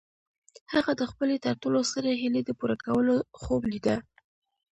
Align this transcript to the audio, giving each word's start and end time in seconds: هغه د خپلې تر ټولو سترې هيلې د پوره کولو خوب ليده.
هغه 0.73 0.91
د 0.99 1.01
خپلې 1.11 1.35
تر 1.45 1.53
ټولو 1.61 1.79
سترې 1.89 2.13
هيلې 2.21 2.41
د 2.45 2.49
پوره 2.59 2.75
کولو 2.85 3.15
خوب 3.41 3.61
ليده. 3.71 3.95